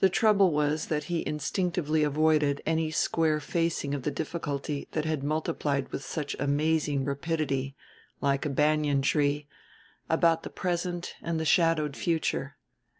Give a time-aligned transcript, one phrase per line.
[0.00, 5.22] The trouble was that he instinctively avoided any square facing of the difficulty that had
[5.22, 7.76] multiplied with such amazing rapidity
[8.20, 9.46] like a banyan tree
[10.10, 12.56] about the present and the shadowed future.